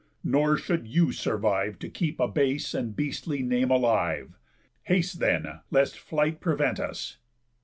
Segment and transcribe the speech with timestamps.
[0.23, 4.35] Nor should you survive To keep a base and beastly name alive.
[4.85, 7.17] Haste, then, lest flight prevent us."